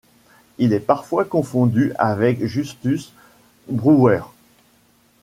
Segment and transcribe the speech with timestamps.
[0.57, 3.11] Il est parfois confondu avec Justus
[3.69, 4.21] Brouwer.